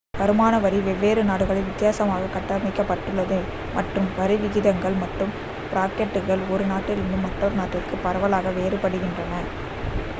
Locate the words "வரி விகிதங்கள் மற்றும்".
4.15-5.35